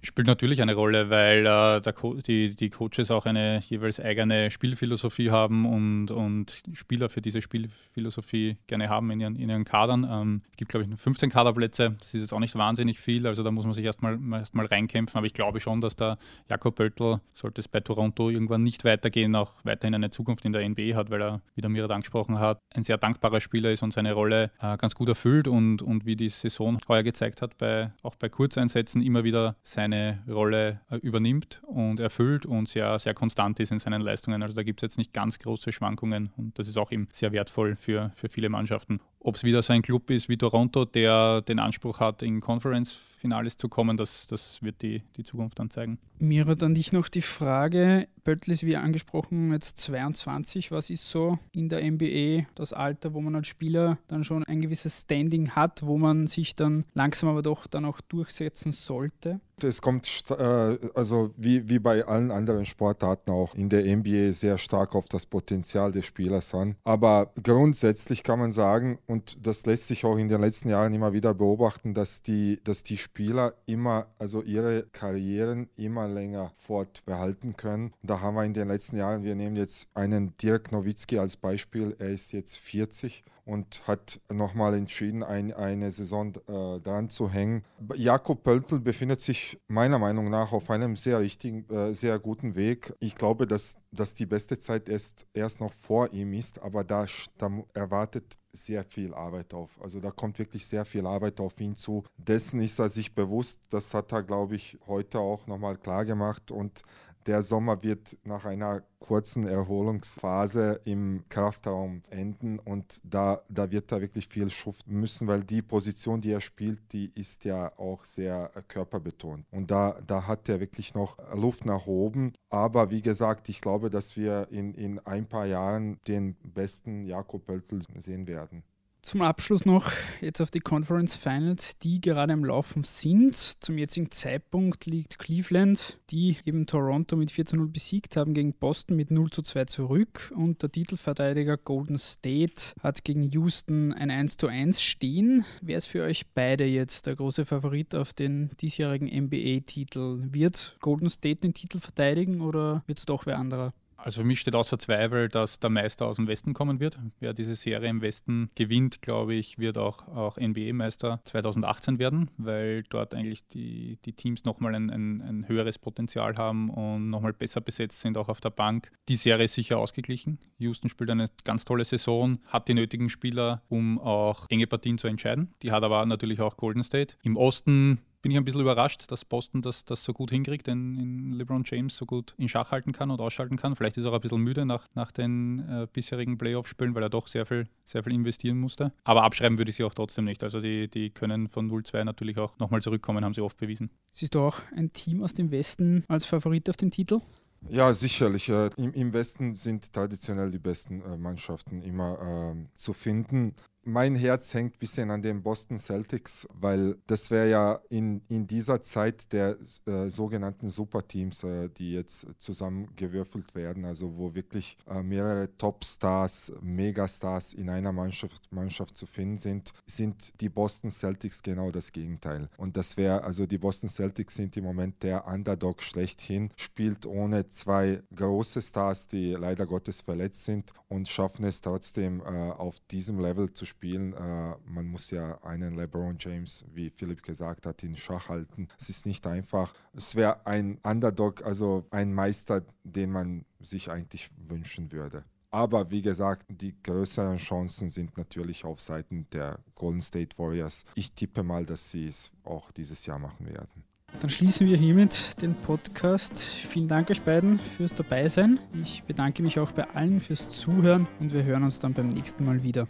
Spielt 0.00 0.28
natürlich 0.28 0.62
eine 0.62 0.74
Rolle, 0.74 1.10
weil 1.10 1.44
äh, 1.44 2.22
die, 2.22 2.54
die 2.54 2.70
Coaches 2.70 3.10
auch 3.10 3.26
eine 3.26 3.60
jeweils 3.68 3.98
eigene 3.98 4.48
Spielphilosophie 4.48 5.32
haben 5.32 5.66
und, 5.66 6.12
und 6.12 6.62
Spieler 6.72 7.08
für 7.08 7.20
diese 7.20 7.42
Spielphilosophie 7.42 8.58
gerne 8.68 8.88
haben 8.88 9.10
in 9.10 9.20
ihren, 9.20 9.34
in 9.34 9.50
ihren 9.50 9.64
Kadern. 9.64 10.06
Ähm, 10.08 10.42
es 10.52 10.56
gibt, 10.56 10.70
glaube 10.70 10.86
ich, 10.88 11.00
15 11.00 11.30
Kaderplätze. 11.30 11.96
Das 11.98 12.14
ist 12.14 12.20
jetzt 12.20 12.32
auch 12.32 12.38
nicht 12.38 12.54
wahnsinnig 12.54 13.00
viel, 13.00 13.26
also 13.26 13.42
da 13.42 13.50
muss 13.50 13.64
man 13.64 13.74
sich 13.74 13.84
erstmal 13.84 14.18
erst 14.34 14.54
mal 14.54 14.66
reinkämpfen. 14.66 15.18
Aber 15.18 15.26
ich 15.26 15.34
glaube 15.34 15.58
schon, 15.58 15.80
dass 15.80 15.96
der 15.96 16.16
Jakob 16.48 16.76
Pöltl, 16.76 17.20
sollte 17.34 17.60
es 17.60 17.66
bei 17.66 17.80
Toronto 17.80 18.30
irgendwann 18.30 18.62
nicht 18.62 18.84
weitergehen, 18.84 19.34
auch 19.34 19.54
weiterhin 19.64 19.96
eine 19.96 20.10
Zukunft 20.10 20.44
in 20.44 20.52
der 20.52 20.68
NBA 20.68 20.94
hat, 20.94 21.10
weil 21.10 21.22
er, 21.22 21.40
wie 21.56 21.60
der 21.60 21.70
Mirat 21.70 21.90
angesprochen 21.90 22.38
hat, 22.38 22.60
ein 22.72 22.84
sehr 22.84 22.98
dankbarer 22.98 23.40
Spieler 23.40 23.72
ist 23.72 23.82
und 23.82 23.92
seine 23.92 24.12
Rolle 24.12 24.52
äh, 24.60 24.76
ganz 24.76 24.94
gut 24.94 25.08
erfüllt 25.08 25.48
und, 25.48 25.82
und 25.82 26.06
wie 26.06 26.14
die 26.14 26.28
Saison 26.28 26.78
heuer 26.86 27.02
gezeigt 27.02 27.42
hat, 27.42 27.58
bei, 27.58 27.90
auch 28.04 28.14
bei 28.14 28.28
Kurzeinsätzen 28.28 29.02
immer 29.02 29.24
wieder 29.24 29.56
sein 29.64 29.87
seine 29.88 30.18
Rolle 30.28 30.80
äh, 30.90 30.96
übernimmt 30.96 31.62
und 31.66 32.00
erfüllt 32.00 32.46
und 32.46 32.68
sehr, 32.68 32.98
sehr 32.98 33.14
konstant 33.14 33.58
ist 33.60 33.72
in 33.72 33.78
seinen 33.78 34.02
Leistungen. 34.02 34.42
Also 34.42 34.54
da 34.54 34.62
gibt 34.62 34.80
es 34.80 34.82
jetzt 34.82 34.98
nicht 34.98 35.12
ganz 35.12 35.38
große 35.38 35.72
Schwankungen 35.72 36.30
und 36.36 36.58
das 36.58 36.68
ist 36.68 36.76
auch 36.76 36.92
eben 36.92 37.08
sehr 37.12 37.32
wertvoll 37.32 37.76
für, 37.76 38.12
für 38.14 38.28
viele 38.28 38.48
Mannschaften. 38.48 39.00
Ob 39.20 39.36
es 39.36 39.44
wieder 39.44 39.62
so 39.62 39.72
ein 39.72 39.82
Club 39.82 40.10
ist 40.10 40.28
wie 40.28 40.36
Toronto, 40.36 40.84
der 40.84 41.42
den 41.42 41.58
Anspruch 41.58 42.00
hat, 42.00 42.22
in 42.22 42.40
Conference-Finales 42.40 43.56
zu 43.56 43.68
kommen, 43.68 43.96
das, 43.96 44.26
das 44.26 44.62
wird 44.62 44.80
die, 44.82 45.02
die 45.16 45.24
Zukunft 45.24 45.58
dann 45.58 45.70
zeigen. 45.70 45.98
Mira, 46.18 46.54
dann 46.54 46.74
dich 46.74 46.92
noch 46.92 47.08
die 47.08 47.20
Frage, 47.20 48.08
Böttl 48.24 48.50
ist 48.50 48.66
wie 48.66 48.76
angesprochen 48.76 49.52
jetzt 49.52 49.78
22, 49.78 50.70
was 50.70 50.90
ist 50.90 51.08
so 51.08 51.38
in 51.52 51.68
der 51.68 51.82
NBA 51.82 52.46
das 52.54 52.72
Alter, 52.72 53.14
wo 53.14 53.20
man 53.20 53.34
als 53.34 53.46
Spieler 53.46 53.98
dann 54.08 54.22
schon 54.22 54.44
ein 54.44 54.60
gewisses 54.60 55.02
Standing 55.02 55.52
hat, 55.52 55.86
wo 55.86 55.96
man 55.96 56.26
sich 56.26 56.54
dann 56.54 56.84
langsam 56.94 57.30
aber 57.30 57.42
doch 57.42 57.66
dann 57.66 57.84
auch 57.84 58.00
durchsetzen 58.02 58.72
sollte? 58.72 59.40
Es 59.62 59.80
kommt 59.80 60.06
äh, 60.30 60.78
also 60.94 61.32
wie, 61.36 61.68
wie 61.68 61.78
bei 61.78 62.04
allen 62.04 62.30
anderen 62.30 62.66
Sportarten 62.66 63.30
auch 63.30 63.54
in 63.54 63.68
der 63.68 63.84
NBA 63.96 64.32
sehr 64.32 64.58
stark 64.58 64.94
auf 64.94 65.06
das 65.06 65.26
Potenzial 65.26 65.90
des 65.90 66.06
Spielers 66.06 66.54
an. 66.54 66.76
Aber 66.84 67.32
grundsätzlich 67.42 68.22
kann 68.22 68.38
man 68.38 68.52
sagen, 68.52 68.98
und 69.08 69.46
das 69.46 69.64
lässt 69.64 69.86
sich 69.86 70.04
auch 70.04 70.18
in 70.18 70.28
den 70.28 70.42
letzten 70.42 70.68
Jahren 70.68 70.92
immer 70.92 71.14
wieder 71.14 71.32
beobachten, 71.32 71.94
dass 71.94 72.22
die, 72.22 72.60
dass 72.62 72.82
die 72.82 72.98
Spieler 72.98 73.54
immer, 73.64 74.06
also 74.18 74.42
ihre 74.42 74.84
Karrieren 74.92 75.70
immer 75.76 76.06
länger 76.06 76.52
fortbehalten 76.56 77.56
können. 77.56 77.94
Da 78.02 78.20
haben 78.20 78.34
wir 78.34 78.44
in 78.44 78.52
den 78.52 78.68
letzten 78.68 78.98
Jahren, 78.98 79.24
wir 79.24 79.34
nehmen 79.34 79.56
jetzt 79.56 79.88
einen 79.94 80.36
Dirk 80.36 80.72
Nowitzki 80.72 81.18
als 81.18 81.38
Beispiel, 81.38 81.96
er 81.98 82.10
ist 82.10 82.32
jetzt 82.32 82.58
40 82.58 83.24
und 83.48 83.88
hat 83.88 84.20
nochmal 84.30 84.74
entschieden, 84.74 85.22
ein, 85.22 85.54
eine 85.54 85.90
Saison 85.90 86.34
äh, 86.48 86.80
dran 86.80 87.08
zu 87.08 87.30
hängen. 87.30 87.64
Jakob 87.94 88.44
Pöltl 88.44 88.78
befindet 88.78 89.22
sich 89.22 89.58
meiner 89.68 89.98
Meinung 89.98 90.28
nach 90.28 90.52
auf 90.52 90.68
einem 90.68 90.96
sehr 90.96 91.20
richtigen, 91.20 91.66
äh, 91.70 91.94
sehr 91.94 92.18
guten 92.18 92.56
Weg. 92.56 92.92
Ich 93.00 93.14
glaube, 93.14 93.46
dass, 93.46 93.76
dass 93.90 94.12
die 94.12 94.26
beste 94.26 94.58
Zeit 94.58 94.90
erst, 94.90 95.26
erst 95.32 95.60
noch 95.60 95.72
vor 95.72 96.12
ihm 96.12 96.34
ist, 96.34 96.60
aber 96.60 96.84
da, 96.84 97.06
da 97.38 97.50
erwartet 97.72 98.36
sehr 98.52 98.84
viel 98.84 99.14
Arbeit 99.14 99.54
auf. 99.54 99.80
Also 99.80 100.00
da 100.00 100.10
kommt 100.10 100.38
wirklich 100.38 100.66
sehr 100.66 100.84
viel 100.84 101.06
Arbeit 101.06 101.40
auf 101.40 101.58
ihn 101.60 101.74
zu. 101.74 102.04
Dessen 102.18 102.60
ist 102.60 102.78
er 102.78 102.90
sich 102.90 103.14
bewusst. 103.14 103.60
Das 103.70 103.94
hat 103.94 104.12
er, 104.12 104.22
glaube 104.22 104.56
ich, 104.56 104.78
heute 104.86 105.20
auch 105.20 105.46
nochmal 105.46 105.76
klar 105.76 106.04
gemacht 106.04 106.50
und 106.50 106.82
der 107.28 107.42
Sommer 107.42 107.82
wird 107.82 108.16
nach 108.24 108.46
einer 108.46 108.82
kurzen 109.00 109.46
Erholungsphase 109.46 110.80
im 110.84 111.24
Kraftraum 111.28 112.02
enden 112.08 112.58
und 112.58 113.02
da, 113.04 113.42
da 113.50 113.70
wird 113.70 113.92
er 113.92 114.00
wirklich 114.00 114.28
viel 114.28 114.48
schuften 114.48 114.98
müssen, 114.98 115.28
weil 115.28 115.44
die 115.44 115.60
Position, 115.60 116.22
die 116.22 116.32
er 116.32 116.40
spielt, 116.40 116.80
die 116.94 117.12
ist 117.14 117.44
ja 117.44 117.70
auch 117.78 118.04
sehr 118.04 118.50
körperbetont. 118.66 119.44
Und 119.50 119.70
da, 119.70 120.00
da 120.06 120.26
hat 120.26 120.48
er 120.48 120.58
wirklich 120.60 120.94
noch 120.94 121.18
Luft 121.34 121.66
nach 121.66 121.86
oben. 121.86 122.32
Aber 122.48 122.90
wie 122.90 123.02
gesagt, 123.02 123.50
ich 123.50 123.60
glaube, 123.60 123.90
dass 123.90 124.16
wir 124.16 124.48
in, 124.50 124.72
in 124.72 124.98
ein 125.00 125.26
paar 125.26 125.46
Jahren 125.46 125.98
den 126.08 126.34
besten 126.42 127.04
Jakob 127.04 127.44
Pöltl 127.44 127.82
sehen 127.98 128.26
werden. 128.26 128.62
Zum 129.00 129.22
Abschluss 129.22 129.64
noch 129.64 129.92
jetzt 130.20 130.40
auf 130.40 130.50
die 130.50 130.60
Conference 130.60 131.14
Finals, 131.14 131.78
die 131.78 132.00
gerade 132.00 132.32
am 132.32 132.44
Laufen 132.44 132.82
sind. 132.82 133.34
Zum 133.34 133.78
jetzigen 133.78 134.10
Zeitpunkt 134.10 134.86
liegt 134.86 135.18
Cleveland, 135.18 135.98
die 136.10 136.36
eben 136.44 136.66
Toronto 136.66 137.16
mit 137.16 137.30
4 137.30 137.46
zu 137.46 137.56
0 137.56 137.68
besiegt 137.68 138.16
haben, 138.16 138.34
gegen 138.34 138.52
Boston 138.54 138.96
mit 138.96 139.10
0 139.10 139.30
zu 139.30 139.42
2 139.42 139.64
zurück. 139.66 140.32
Und 140.36 140.62
der 140.62 140.72
Titelverteidiger 140.72 141.56
Golden 141.56 141.96
State 141.96 142.74
hat 142.82 143.04
gegen 143.04 143.22
Houston 143.22 143.92
ein 143.92 144.10
1 144.10 144.36
zu 144.36 144.48
1 144.48 144.82
stehen. 144.82 145.44
Wer 145.62 145.78
ist 145.78 145.86
für 145.86 146.02
euch 146.02 146.26
beide 146.34 146.64
jetzt 146.64 147.06
der 147.06 147.16
große 147.16 147.44
Favorit 147.44 147.94
auf 147.94 148.12
den 148.12 148.50
diesjährigen 148.60 149.08
NBA-Titel? 149.08 150.18
Wird 150.32 150.76
Golden 150.80 151.08
State 151.08 151.42
den 151.42 151.54
Titel 151.54 151.78
verteidigen 151.78 152.40
oder 152.40 152.82
wird 152.86 152.98
es 152.98 153.06
doch 153.06 153.26
wer 153.26 153.38
anderer? 153.38 153.72
Also 153.98 154.20
für 154.20 154.26
mich 154.26 154.40
steht 154.40 154.54
außer 154.54 154.78
Zweifel, 154.78 155.28
dass 155.28 155.58
der 155.58 155.70
Meister 155.70 156.06
aus 156.06 156.16
dem 156.16 156.28
Westen 156.28 156.54
kommen 156.54 156.78
wird. 156.78 156.98
Wer 157.18 157.34
diese 157.34 157.56
Serie 157.56 157.90
im 157.90 158.00
Westen 158.00 158.48
gewinnt, 158.54 159.02
glaube 159.02 159.34
ich, 159.34 159.58
wird 159.58 159.76
auch, 159.76 160.06
auch 160.06 160.36
NBA-Meister 160.38 161.20
2018 161.24 161.98
werden, 161.98 162.30
weil 162.38 162.84
dort 162.84 163.12
eigentlich 163.12 163.46
die, 163.48 163.98
die 164.04 164.12
Teams 164.12 164.44
nochmal 164.44 164.76
ein, 164.76 164.88
ein, 164.88 165.20
ein 165.20 165.48
höheres 165.48 165.78
Potenzial 165.78 166.36
haben 166.36 166.70
und 166.70 167.10
nochmal 167.10 167.32
besser 167.32 167.60
besetzt 167.60 168.00
sind, 168.00 168.16
auch 168.16 168.28
auf 168.28 168.40
der 168.40 168.50
Bank. 168.50 168.92
Die 169.08 169.16
Serie 169.16 169.46
ist 169.46 169.54
sicher 169.54 169.78
ausgeglichen. 169.78 170.38
Houston 170.58 170.88
spielt 170.88 171.10
eine 171.10 171.26
ganz 171.42 171.64
tolle 171.64 171.84
Saison, 171.84 172.38
hat 172.46 172.68
die 172.68 172.74
nötigen 172.74 173.08
Spieler, 173.08 173.62
um 173.68 173.98
auch 173.98 174.46
enge 174.48 174.68
Partien 174.68 174.98
zu 174.98 175.08
entscheiden. 175.08 175.52
Die 175.62 175.72
hat 175.72 175.82
aber 175.82 176.06
natürlich 176.06 176.40
auch 176.40 176.56
Golden 176.56 176.84
State. 176.84 177.16
Im 177.22 177.36
Osten 177.36 177.98
bin 178.22 178.32
ich 178.32 178.38
ein 178.38 178.44
bisschen 178.44 178.60
überrascht, 178.60 179.10
dass 179.10 179.24
Boston 179.24 179.62
das, 179.62 179.84
das 179.84 180.04
so 180.04 180.12
gut 180.12 180.30
hinkriegt, 180.30 180.66
den 180.66 180.96
in 180.96 181.32
LeBron 181.32 181.62
James 181.64 181.96
so 181.96 182.06
gut 182.06 182.34
in 182.36 182.48
Schach 182.48 182.72
halten 182.72 182.92
kann 182.92 183.10
und 183.10 183.20
ausschalten 183.20 183.56
kann. 183.56 183.76
Vielleicht 183.76 183.96
ist 183.96 184.04
er 184.04 184.10
auch 184.10 184.14
ein 184.14 184.20
bisschen 184.20 184.42
müde 184.42 184.66
nach, 184.66 184.86
nach 184.94 185.12
den 185.12 185.60
äh, 185.68 185.86
bisherigen 185.92 186.36
Playoff-Spielen, 186.36 186.94
weil 186.94 187.02
er 187.02 187.10
doch 187.10 187.28
sehr 187.28 187.46
viel, 187.46 187.68
sehr 187.84 188.02
viel 188.02 188.12
investieren 188.12 188.58
musste. 188.58 188.92
Aber 189.04 189.22
abschreiben 189.22 189.58
würde 189.58 189.70
ich 189.70 189.76
sie 189.76 189.84
auch 189.84 189.94
trotzdem 189.94 190.24
nicht. 190.24 190.42
Also 190.42 190.60
die, 190.60 190.88
die 190.88 191.10
können 191.10 191.48
von 191.48 191.70
0-2 191.70 192.04
natürlich 192.04 192.38
auch 192.38 192.58
nochmal 192.58 192.82
zurückkommen, 192.82 193.24
haben 193.24 193.34
sie 193.34 193.40
oft 193.40 193.56
bewiesen. 193.56 193.90
Siehst 194.10 194.34
du 194.34 194.40
auch 194.40 194.60
ein 194.74 194.92
Team 194.92 195.22
aus 195.22 195.34
dem 195.34 195.50
Westen 195.50 196.04
als 196.08 196.26
Favorit 196.26 196.68
auf 196.68 196.76
den 196.76 196.90
Titel? 196.90 197.20
Ja, 197.68 197.92
sicherlich. 197.92 198.48
Äh, 198.48 198.70
Im, 198.76 198.92
Im, 198.94 199.12
Westen 199.12 199.54
sind 199.56 199.92
traditionell 199.92 200.50
die 200.50 200.58
besten 200.58 201.02
äh, 201.02 201.16
Mannschaften 201.16 201.82
immer 201.82 202.54
äh, 202.54 202.66
zu 202.76 202.92
finden 202.92 203.54
mein 203.88 204.16
Herz 204.16 204.52
hängt 204.52 204.74
ein 204.74 204.78
bisschen 204.78 205.10
an 205.10 205.22
den 205.22 205.42
Boston 205.42 205.78
Celtics, 205.78 206.46
weil 206.52 206.98
das 207.06 207.30
wäre 207.30 207.48
ja 207.48 207.80
in, 207.88 208.20
in 208.28 208.46
dieser 208.46 208.82
Zeit 208.82 209.32
der 209.32 209.56
äh, 209.86 210.10
sogenannten 210.10 210.68
Superteams, 210.68 211.42
äh, 211.44 211.70
die 211.70 211.94
jetzt 211.94 212.26
zusammengewürfelt 212.36 213.54
werden, 213.54 213.86
also 213.86 214.18
wo 214.18 214.34
wirklich 214.34 214.76
äh, 214.86 215.02
mehrere 215.02 215.56
Topstars, 215.56 216.52
Megastars 216.60 217.54
in 217.54 217.70
einer 217.70 217.92
Mannschaft, 217.92 218.52
Mannschaft 218.52 218.94
zu 218.94 219.06
finden 219.06 219.38
sind, 219.38 219.72
sind 219.86 220.38
die 220.42 220.50
Boston 220.50 220.90
Celtics 220.90 221.42
genau 221.42 221.70
das 221.70 221.90
Gegenteil. 221.90 222.50
Und 222.58 222.76
das 222.76 222.98
wäre, 222.98 223.24
also 223.24 223.46
die 223.46 223.58
Boston 223.58 223.88
Celtics 223.88 224.34
sind 224.34 224.54
im 224.58 224.64
Moment 224.64 225.02
der 225.02 225.26
Underdog 225.26 225.82
schlechthin, 225.82 226.50
spielt 226.56 227.06
ohne 227.06 227.48
zwei 227.48 228.02
große 228.14 228.60
Stars, 228.60 229.06
die 229.06 229.32
leider 229.32 229.66
Gottes 229.66 230.02
verletzt 230.02 230.44
sind 230.44 230.72
und 230.88 231.08
schaffen 231.08 231.46
es 231.46 231.62
trotzdem 231.62 232.20
äh, 232.20 232.24
auf 232.50 232.80
diesem 232.90 233.18
Level 233.18 233.50
zu 233.50 233.64
spielen 233.64 233.77
spielen. 233.78 234.12
Äh, 234.12 234.56
man 234.66 234.86
muss 234.86 235.10
ja 235.10 235.40
einen 235.42 235.76
LeBron 235.76 236.16
James, 236.18 236.66
wie 236.74 236.90
Philipp 236.90 237.22
gesagt 237.22 237.64
hat, 237.64 237.82
in 237.84 237.96
Schach 237.96 238.28
halten. 238.28 238.66
Es 238.76 238.90
ist 238.90 239.06
nicht 239.06 239.24
einfach. 239.26 239.72
Es 239.94 240.16
wäre 240.16 240.44
ein 240.46 240.78
Underdog, 240.82 241.44
also 241.44 241.86
ein 241.90 242.12
Meister, 242.12 242.62
den 242.82 243.12
man 243.12 243.44
sich 243.60 243.88
eigentlich 243.90 244.30
wünschen 244.48 244.90
würde. 244.90 245.24
Aber 245.50 245.90
wie 245.90 246.02
gesagt, 246.02 246.44
die 246.48 246.74
größeren 246.82 247.38
Chancen 247.38 247.88
sind 247.88 248.18
natürlich 248.18 248.64
auf 248.64 248.80
Seiten 248.80 249.26
der 249.32 249.60
Golden 249.76 250.00
State 250.00 250.36
Warriors. 250.36 250.84
Ich 250.94 251.12
tippe 251.12 251.42
mal, 251.42 251.64
dass 251.64 251.90
sie 251.90 252.06
es 252.06 252.32
auch 252.44 252.70
dieses 252.72 253.06
Jahr 253.06 253.18
machen 253.18 253.46
werden. 253.46 253.84
Dann 254.20 254.30
schließen 254.30 254.66
wir 254.66 254.76
hiermit 254.76 255.40
den 255.40 255.54
Podcast. 255.54 256.38
Vielen 256.38 256.88
Dank 256.88 257.08
euch 257.10 257.22
beiden 257.22 257.58
fürs 257.58 257.94
Dabeisein. 257.94 258.58
Ich 258.82 259.04
bedanke 259.04 259.42
mich 259.42 259.60
auch 259.60 259.70
bei 259.70 259.88
allen 259.90 260.20
fürs 260.20 260.48
Zuhören 260.48 261.06
und 261.20 261.32
wir 261.32 261.44
hören 261.44 261.62
uns 261.62 261.78
dann 261.78 261.94
beim 261.94 262.08
nächsten 262.08 262.44
Mal 262.44 262.62
wieder. 262.62 262.88